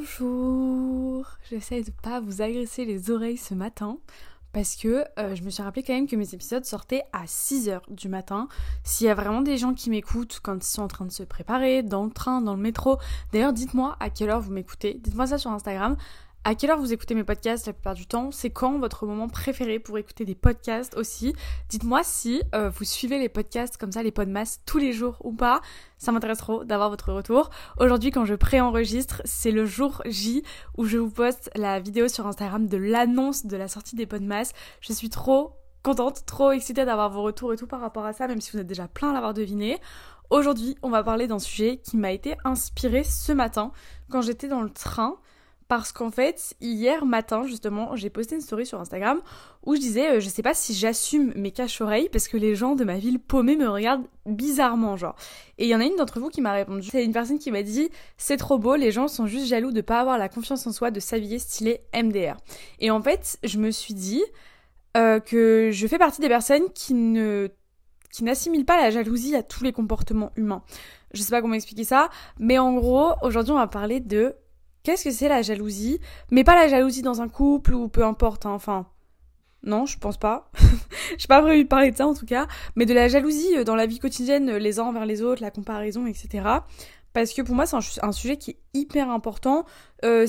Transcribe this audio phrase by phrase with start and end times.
[0.00, 1.26] Bonjour.
[1.50, 3.98] J'essaie de pas vous agresser les oreilles ce matin
[4.50, 7.80] parce que euh, je me suis rappelé quand même que mes épisodes sortaient à 6h
[7.90, 8.48] du matin.
[8.82, 11.22] S'il y a vraiment des gens qui m'écoutent quand ils sont en train de se
[11.22, 12.96] préparer, dans le train, dans le métro,
[13.34, 15.98] d'ailleurs dites-moi à quelle heure vous m'écoutez, dites-moi ça sur Instagram
[16.44, 18.30] à quelle heure vous écoutez mes podcasts la plupart du temps?
[18.30, 21.34] C'est quand votre moment préféré pour écouter des podcasts aussi?
[21.68, 25.32] Dites-moi si euh, vous suivez les podcasts comme ça, les podmas, tous les jours ou
[25.32, 25.60] pas.
[25.98, 27.50] Ça m'intéresse trop d'avoir votre retour.
[27.78, 30.42] Aujourd'hui, quand je pré-enregistre, c'est le jour J
[30.78, 34.52] où je vous poste la vidéo sur Instagram de l'annonce de la sortie des podmas.
[34.80, 38.26] Je suis trop contente, trop excitée d'avoir vos retours et tout par rapport à ça,
[38.28, 39.78] même si vous êtes déjà plein à l'avoir deviné.
[40.30, 43.72] Aujourd'hui, on va parler d'un sujet qui m'a été inspiré ce matin
[44.10, 45.18] quand j'étais dans le train
[45.70, 49.20] parce qu'en fait, hier matin, justement, j'ai posté une story sur Instagram
[49.64, 52.74] où je disais, euh, je sais pas si j'assume mes caches-oreilles parce que les gens
[52.74, 55.14] de ma ville paumée me regardent bizarrement, genre.
[55.58, 56.88] Et il y en a une d'entre vous qui m'a répondu.
[56.90, 57.88] C'est une personne qui m'a dit,
[58.18, 60.90] c'est trop beau, les gens sont juste jaloux de pas avoir la confiance en soi
[60.90, 62.36] de s'habiller stylé MDR.
[62.80, 64.24] Et en fait, je me suis dit
[64.96, 67.48] euh, que je fais partie des personnes qui ne
[68.10, 70.64] qui n'assimilent pas la jalousie à tous les comportements humains.
[71.14, 72.10] Je sais pas comment expliquer ça,
[72.40, 74.34] mais en gros, aujourd'hui on va parler de
[74.82, 76.00] Qu'est-ce que c'est la jalousie?
[76.30, 78.86] Mais pas la jalousie dans un couple ou peu importe, hein, enfin.
[79.62, 80.50] Non, je pense pas.
[81.18, 83.64] J'ai pas prévu de parler de ça en tout cas, mais de la jalousie euh,
[83.64, 86.44] dans la vie quotidienne, euh, les uns envers les autres, la comparaison, etc.
[87.12, 89.66] Parce que pour moi, c'est un, sujet qui est hyper important.
[90.04, 90.26] Euh,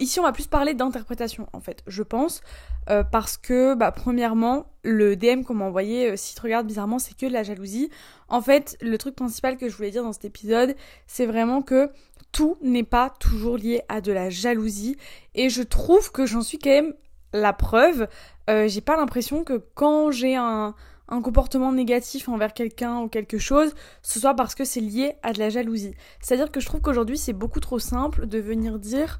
[0.00, 2.40] ici, on va plus parler d'interprétation, en fait, je pense.
[3.12, 7.26] parce que, bah, premièrement, le DM qu'on m'a envoyé, si tu regardes bizarrement, c'est que
[7.26, 7.88] de la jalousie.
[8.28, 10.74] En fait, le truc principal que je voulais dire dans cet épisode,
[11.06, 11.90] c'est vraiment que
[12.32, 14.96] tout n'est pas toujours lié à de la jalousie.
[15.34, 16.94] Et je trouve que j'en suis quand même
[17.32, 18.08] la preuve.
[18.48, 20.74] Euh, j'ai pas l'impression que quand j'ai un,
[21.24, 25.40] comportement négatif envers quelqu'un ou quelque chose, ce soit parce que c'est lié à de
[25.40, 25.92] la jalousie.
[26.20, 29.18] C'est-à-dire que je trouve qu'aujourd'hui c'est beaucoup trop simple de venir dire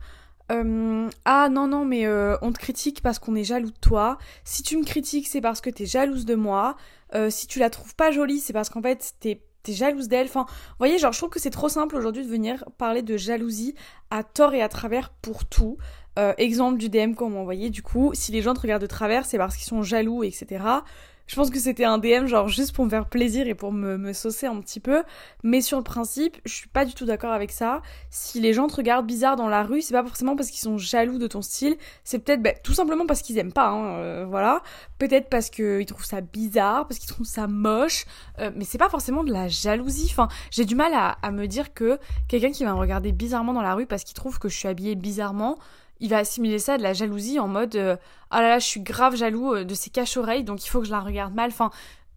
[0.51, 4.19] euh, ah non non mais euh, on te critique parce qu'on est jaloux de toi.
[4.45, 6.77] Si tu me critiques c'est parce que t'es jalouse de moi.
[7.29, 10.27] si tu la trouves pas jolie c'est parce qu'en fait t'es t'es jalouse d'elle.
[10.27, 13.17] Enfin, vous voyez, genre, je trouve que c'est trop simple aujourd'hui de venir parler de
[13.17, 13.75] jalousie
[14.11, 15.77] à tort et à travers pour tout.
[16.19, 18.87] Euh, exemple du DM qu'on m'a envoyé, du coup, si les gens te regardent de
[18.87, 20.65] travers, c'est parce qu'ils sont jaloux, etc.
[21.31, 23.97] Je pense que c'était un DM genre juste pour me faire plaisir et pour me,
[23.97, 25.05] me saucer un petit peu.
[25.45, 27.83] Mais sur le principe, je suis pas du tout d'accord avec ça.
[28.11, 30.77] Si les gens te regardent bizarre dans la rue, c'est pas forcément parce qu'ils sont
[30.77, 31.77] jaloux de ton style.
[32.03, 33.69] C'est peut-être bah, tout simplement parce qu'ils aiment pas.
[33.69, 34.61] Hein, euh, voilà.
[34.99, 38.07] Peut-être parce qu'ils trouvent ça bizarre, parce qu'ils trouvent ça moche.
[38.41, 40.09] Euh, mais c'est pas forcément de la jalousie.
[40.11, 43.53] Enfin, j'ai du mal à, à me dire que quelqu'un qui va me regarder bizarrement
[43.53, 45.59] dans la rue parce qu'il trouve que je suis habillée bizarrement,
[46.01, 47.97] il va assimiler ça à de la jalousie en mode euh,
[48.31, 50.87] ah là là je suis grave jaloux euh, de ses caches-oreilles donc il faut que
[50.87, 51.71] je la regarde mal enfin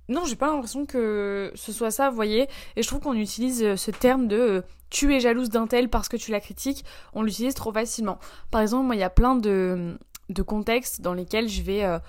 [0.10, 2.50] non j'ai pas l'impression que ce soit ça vous voyez.
[2.76, 6.10] Et je trouve qu'on utilise euh, ce terme de tu es jalouse d'un tel parce
[6.10, 8.20] que tu la critiques on l'utilise trop facilement.
[8.52, 9.98] Par exemple moi il y a plein de,
[10.30, 12.00] de contextes dans lesquels je vais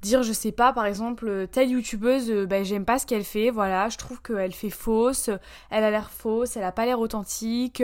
[0.00, 3.88] dire je sais pas par exemple telle youtubeuse ben, j'aime pas ce qu'elle fait voilà
[3.88, 5.30] je trouve qu'elle fait fausse
[5.70, 7.82] elle a l'air fausse elle a pas l'air authentique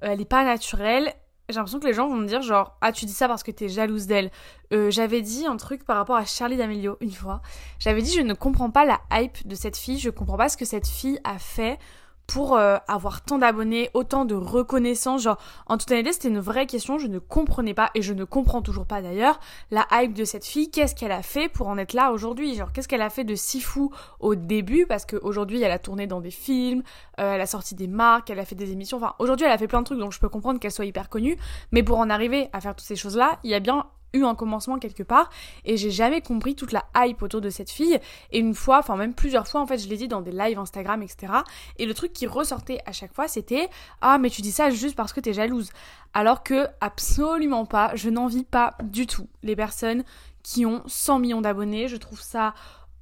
[0.00, 1.14] elle est pas naturelle
[1.48, 3.50] j'ai l'impression que les gens vont me dire genre ah tu dis ça parce que
[3.50, 4.30] t'es jalouse d'elle.
[4.72, 7.40] Euh, j'avais dit un truc par rapport à Charlie D'Amelio une fois.
[7.78, 10.58] J'avais dit je ne comprends pas la hype de cette fille, je comprends pas ce
[10.58, 11.78] que cette fille a fait
[12.28, 15.22] pour euh, avoir tant d'abonnés, autant de reconnaissance.
[15.22, 16.98] Genre, en toute honnêteté, c'était une vraie question.
[16.98, 19.40] Je ne comprenais pas, et je ne comprends toujours pas d'ailleurs,
[19.70, 20.70] la hype de cette fille.
[20.70, 22.54] Qu'est-ce qu'elle a fait pour en être là aujourd'hui?
[22.54, 23.90] Genre, qu'est-ce qu'elle a fait de si fou
[24.20, 24.84] au début?
[24.86, 26.82] Parce qu'aujourd'hui, elle a tourné dans des films,
[27.18, 28.98] euh, elle a sorti des marques, elle a fait des émissions.
[28.98, 31.08] Enfin, aujourd'hui, elle a fait plein de trucs, donc je peux comprendre qu'elle soit hyper
[31.08, 31.38] connue.
[31.72, 34.34] Mais pour en arriver à faire toutes ces choses-là, il y a bien eu un
[34.34, 35.30] commencement quelque part
[35.64, 37.98] et j'ai jamais compris toute la hype autour de cette fille.
[38.30, 40.58] Et une fois enfin même plusieurs fois en fait je l'ai dit dans des lives
[40.58, 41.32] Instagram etc
[41.78, 43.68] et le truc qui ressortait à chaque fois c'était
[44.00, 45.70] ah mais tu dis ça juste parce que t'es jalouse
[46.14, 50.04] alors que absolument pas je n'envie pas du tout les personnes
[50.48, 51.88] qui ont 100 millions d'abonnés.
[51.88, 52.54] Je trouve ça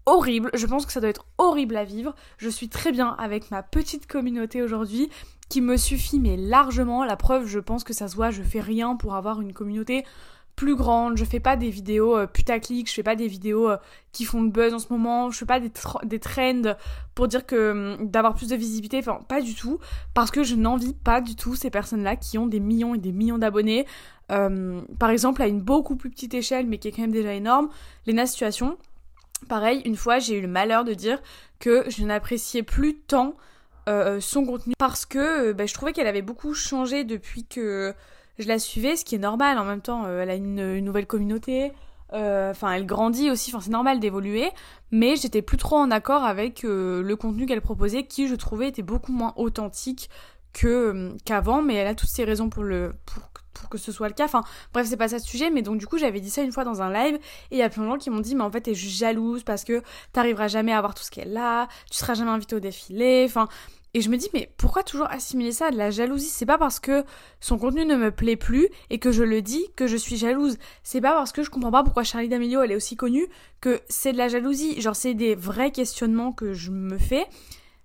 [0.05, 0.50] horrible.
[0.55, 2.15] Je pense que ça doit être horrible à vivre.
[2.38, 5.11] Je suis très bien avec ma petite communauté aujourd'hui
[5.49, 7.05] qui me suffit mais largement.
[7.05, 10.05] La preuve je pense que ça se voit je fais rien pour avoir une communauté
[10.56, 13.76] plus grande, je fais pas des vidéos euh, putaclic, je fais pas des vidéos euh,
[14.12, 15.70] qui font le buzz en ce moment, je fais pas des,
[16.05, 16.75] des trends
[17.14, 19.79] pour dire que hum, d'avoir plus de visibilité, enfin pas du tout,
[20.14, 23.12] parce que je n'envie pas du tout ces personnes-là qui ont des millions et des
[23.12, 23.87] millions d'abonnés.
[24.31, 27.35] Hum, par exemple, à une beaucoup plus petite échelle, mais qui est quand même déjà
[27.35, 27.69] énorme,
[28.06, 28.79] Lena Situation.
[29.49, 31.20] Pareil, une fois j'ai eu le malheur de dire
[31.61, 33.37] que je n'appréciais plus tant
[33.88, 37.94] euh, son contenu parce que bah, je trouvais qu'elle avait beaucoup changé depuis que
[38.38, 39.59] je la suivais, ce qui est normal.
[39.59, 41.73] En même temps, euh, elle a une, nouvelle communauté,
[42.12, 44.50] euh, enfin elle grandit aussi, enfin c'est normal d'évoluer,
[44.91, 48.69] mais j'étais plus trop en accord avec euh, le contenu qu'elle proposait, qui je trouvais
[48.69, 50.11] était beaucoup moins authentique
[50.53, 52.65] que qu'avant, mais elle a toutes ses raisons pour
[53.71, 54.25] que ce soit le cas.
[54.25, 54.43] Enfin,
[54.73, 56.65] bref, c'est pas ça le sujet, mais donc du coup, j'avais dit ça une fois
[56.65, 57.17] dans un live,
[57.50, 58.99] et il y a plein de gens qui m'ont dit, mais en fait, t'es juste
[58.99, 62.56] jalouse parce que t'arriveras jamais à avoir tout ce qu'elle a, tu seras jamais invitée
[62.56, 63.49] au défilé, enfin.
[63.96, 66.28] Et je me dis, mais pourquoi toujours assimiler ça à de la jalousie?
[66.28, 67.02] C'est pas parce que
[67.40, 70.58] son contenu ne me plaît plus et que je le dis que je suis jalouse.
[70.82, 73.26] C'est pas parce que je comprends pas pourquoi Charlie D'Amelio elle est aussi connue
[73.62, 74.78] que c'est de la jalousie.
[74.82, 77.26] Genre, c'est des vrais questionnements que je me fais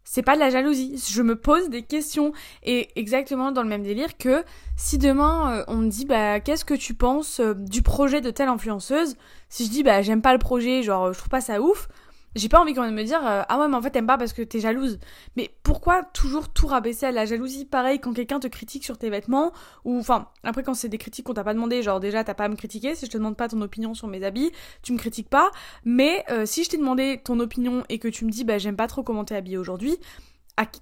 [0.03, 1.01] c'est pas de la jalousie.
[1.09, 2.33] Je me pose des questions.
[2.63, 4.43] Et exactement dans le même délire que
[4.75, 8.31] si demain euh, on me dit bah qu'est-ce que tu penses euh, du projet de
[8.31, 9.15] telle influenceuse,
[9.47, 11.87] si je dis bah j'aime pas le projet, genre je trouve pas ça ouf,
[12.35, 14.07] j'ai pas envie quand même de me dire euh, ah ouais mais en fait t'aimes
[14.07, 14.99] pas parce que t'es jalouse.
[15.35, 17.65] Mais pourquoi toujours tout rabaisser à la jalousie?
[17.65, 19.51] Pareil quand quelqu'un te critique sur tes vêtements
[19.85, 22.45] ou enfin après quand c'est des critiques qu'on t'a pas demandé, genre déjà t'as pas
[22.45, 24.51] à me critiquer si je te demande pas ton opinion sur mes habits,
[24.81, 25.51] tu me critiques pas.
[25.85, 28.75] Mais euh, si je t'ai demandé ton opinion et que tu me dis bah j'aime
[28.75, 29.97] pas trop comment t'es habillée aujourd'hui,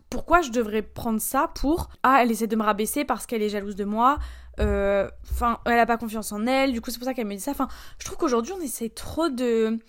[0.10, 3.50] pourquoi je devrais prendre ça pour ah elle essaie de me rabaisser parce qu'elle est
[3.50, 4.18] jalouse de moi
[4.60, 7.36] euh, enfin elle a pas confiance en elle du coup c'est pour ça qu'elle me
[7.36, 7.68] dit ça enfin
[7.98, 9.80] je trouve qu'aujourd'hui on essaie trop de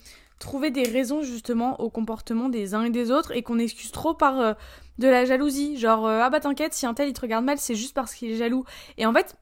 [0.41, 4.13] trouver des raisons justement au comportement des uns et des autres et qu'on excuse trop
[4.13, 4.53] par euh,
[4.97, 5.77] de la jalousie.
[5.77, 8.13] Genre, euh, ah bah t'inquiète, si un tel il te regarde mal, c'est juste parce
[8.13, 8.65] qu'il est jaloux.
[8.97, 9.37] Et en fait,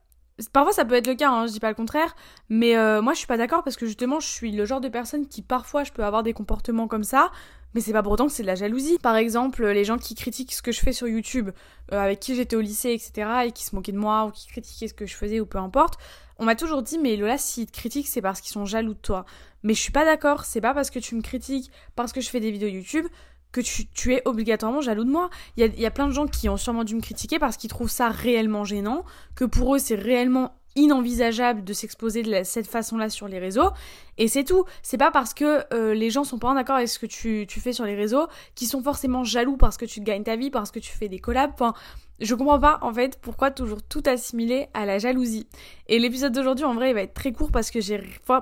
[0.54, 2.16] parfois ça peut être le cas, hein, je dis pas le contraire,
[2.50, 4.90] mais euh, moi je suis pas d'accord parce que justement je suis le genre de
[4.90, 7.32] personne qui parfois je peux avoir des comportements comme ça,
[7.74, 8.98] mais c'est pas pour autant que c'est de la jalousie.
[9.00, 11.52] Par exemple, les gens qui critiquent ce que je fais sur YouTube,
[11.92, 14.88] avec qui j'étais au lycée, etc., et qui se moquaient de moi ou qui critiquaient
[14.88, 16.00] ce que je faisais ou peu importe,
[16.38, 19.00] on m'a toujours dit, mais Lola, s'ils te critiquent, c'est parce qu'ils sont jaloux de
[19.00, 19.26] toi.
[19.64, 22.30] Mais je suis pas d'accord, c'est pas parce que tu me critiques, parce que je
[22.30, 23.06] fais des vidéos YouTube,
[23.52, 25.30] que tu, es obligatoirement jaloux de moi.
[25.58, 27.90] Il y a, plein de gens qui ont sûrement dû me critiquer parce qu'ils trouvent
[27.90, 29.04] ça réellement gênant,
[29.36, 33.70] que pour eux c'est réellement inenvisageable de s'exposer de cette façon-là sur les réseaux.
[34.18, 34.66] Et c'est tout.
[34.82, 37.46] C'est pas parce que euh, les gens sont pas en accord avec ce que tu,
[37.48, 40.72] fais sur les réseaux qu'ils sont forcément jaloux parce que tu gagnes ta vie, parce
[40.72, 41.52] que tu fais des collabs.
[41.54, 41.74] Enfin,
[42.20, 45.48] je comprends pas en fait pourquoi toujours tout assimiler à la jalousie.
[45.88, 48.42] Et l'épisode d'aujourd'hui en vrai il va être très court parce que j'ai pas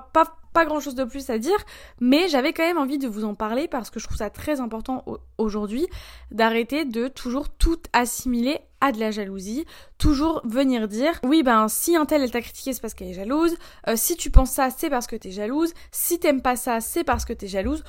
[0.64, 1.58] grand chose de plus à dire,
[2.00, 4.60] mais j'avais quand même envie de vous en parler parce que je trouve ça très
[4.60, 5.04] important
[5.38, 5.86] aujourd'hui
[6.30, 9.64] d'arrêter de toujours tout assimiler à de la jalousie,
[9.98, 13.14] toujours venir dire oui ben si un tel elle t'a critiqué c'est parce qu'elle est
[13.14, 13.56] jalouse,
[13.88, 17.02] euh, si tu penses ça c'est parce que t'es jalouse, si t'aimes pas ça c'est
[17.02, 17.82] parce que t'es jalouse,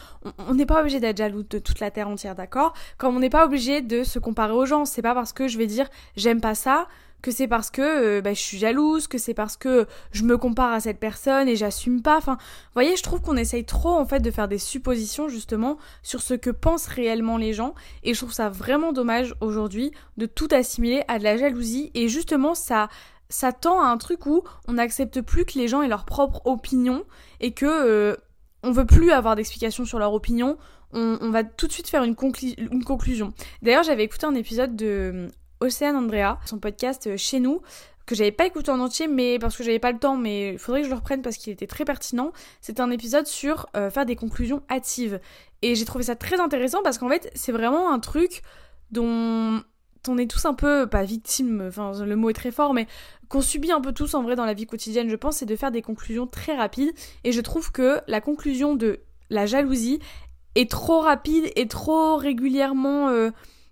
[0.48, 2.74] on n'est pas obligé d'être jaloux de toute la terre entière d'accord?
[2.98, 5.58] Comme on n'est pas obligé de se comparer aux gens, c'est pas parce que je
[5.58, 6.88] vais dire j'aime pas ça
[7.22, 10.38] que c'est parce que euh, bah, je suis jalouse, que c'est parce que je me
[10.38, 12.18] compare à cette personne et j'assume pas.
[12.18, 15.78] Enfin, vous voyez, je trouve qu'on essaye trop en fait de faire des suppositions justement
[16.04, 17.74] sur ce que pensent réellement les gens
[18.04, 22.08] et je trouve ça vraiment dommage aujourd'hui de tout assimiler à de la jalousie et
[22.08, 22.90] justement ça
[23.30, 26.42] ça tend à un truc où on n'accepte plus que les gens aient leur propre
[26.46, 27.04] opinion
[27.40, 28.16] et que euh,
[28.64, 30.58] on veut plus avoir d'explications sur leur opinion.
[30.92, 32.16] On, va tout de suite faire une,
[32.58, 33.32] une conclusion.
[33.62, 35.30] D'ailleurs, j'avais écouté un épisode de
[35.62, 37.62] Océane Andrea, son podcast euh, chez nous,
[38.06, 40.60] que j'avais pas écouté en entier, mais parce que j'avais pas le temps, mais il
[40.60, 42.32] faudrait que je le reprenne parce qu'il était très pertinent.
[42.60, 45.20] C'est un épisode sur euh, faire des conclusions hâtives.
[45.62, 48.42] Et j'ai trouvé ça très intéressant parce qu'en fait, c'est vraiment un truc
[48.92, 49.62] dont
[50.08, 52.88] on est tous un peu, pas victime, enfin le mot est très fort, mais
[53.28, 55.56] qu'on subit un peu tous en vrai dans la vie quotidienne, je pense, c'est de
[55.56, 56.92] faire des conclusions très rapides.
[57.24, 60.00] Et je trouve que la conclusion de la jalousie
[60.56, 63.10] est trop rapide et trop régulièrement...
[63.10, 63.30] Euh,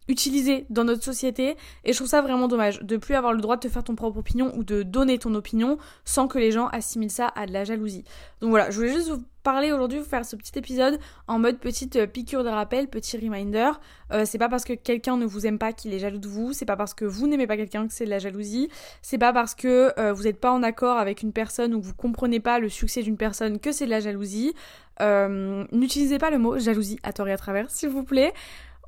[0.08, 3.56] utilisé dans notre société et je trouve ça vraiment dommage de plus avoir le droit
[3.56, 6.68] de te faire ton propre opinion ou de donner ton opinion sans que les gens
[6.68, 8.04] assimilent ça à de la jalousie.
[8.42, 11.58] Donc voilà, je voulais juste vous parler aujourd'hui, vous faire ce petit épisode en mode
[11.58, 13.72] petite euh, piqûre de rappel, petit reminder.
[14.12, 16.52] Euh, c'est pas parce que quelqu'un ne vous aime pas qu'il est jaloux de vous,
[16.52, 18.68] c'est pas parce que vous n'aimez pas quelqu'un que c'est de la jalousie,
[19.02, 21.86] c'est pas parce que euh, vous n'êtes pas en accord avec une personne ou que
[21.86, 24.54] vous comprenez pas le succès d'une personne que c'est de la jalousie.
[25.00, 28.34] N'utilisez pas le mot jalousie à tort et à travers, s'il vous plaît.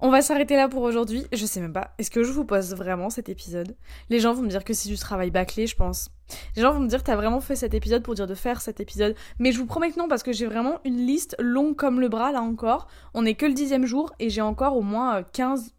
[0.01, 1.25] On va s'arrêter là pour aujourd'hui.
[1.33, 1.93] Je sais même pas.
[1.97, 3.75] Est-ce que je vous pose vraiment cet épisode?
[4.09, 6.09] Les gens vont me dire que c'est du travail bâclé, je pense.
[6.55, 8.79] Les gens vont me dire t'as vraiment fait cet épisode pour dire de faire cet
[8.79, 9.13] épisode.
[9.39, 12.07] Mais je vous promets que non parce que j'ai vraiment une liste longue comme le
[12.07, 12.87] bras là encore.
[13.13, 15.71] On est que le dixième jour et j'ai encore au moins 15, euh,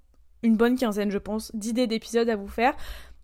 [0.42, 2.74] une bonne quinzaine je pense, d'idées d'épisodes à vous faire.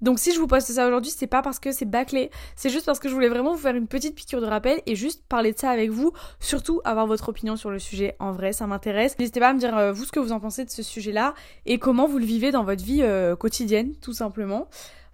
[0.00, 2.86] Donc si je vous poste ça aujourd'hui, c'est pas parce que c'est bâclé, c'est juste
[2.86, 5.52] parce que je voulais vraiment vous faire une petite piqûre de rappel et juste parler
[5.52, 8.16] de ça avec vous, surtout avoir votre opinion sur le sujet.
[8.18, 9.18] En vrai, ça m'intéresse.
[9.18, 11.34] N'hésitez pas à me dire euh, vous ce que vous en pensez de ce sujet-là
[11.64, 14.68] et comment vous le vivez dans votre vie euh, quotidienne, tout simplement.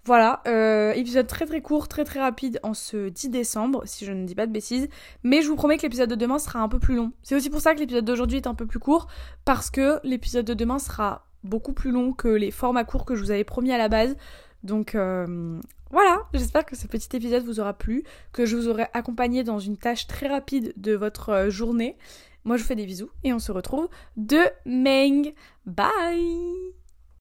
[0.05, 4.11] Voilà, euh, épisode très très court, très très rapide en ce 10 décembre, si je
[4.11, 4.89] ne dis pas de bêtises.
[5.23, 7.13] Mais je vous promets que l'épisode de demain sera un peu plus long.
[7.21, 9.07] C'est aussi pour ça que l'épisode d'aujourd'hui est un peu plus court,
[9.45, 13.21] parce que l'épisode de demain sera beaucoup plus long que les formats courts que je
[13.21, 14.17] vous avais promis à la base.
[14.63, 15.59] Donc euh,
[15.91, 19.59] voilà, j'espère que ce petit épisode vous aura plu, que je vous aurai accompagné dans
[19.59, 21.97] une tâche très rapide de votre euh, journée.
[22.45, 25.31] Moi je vous fais des bisous et on se retrouve demain.
[25.65, 26.82] Bye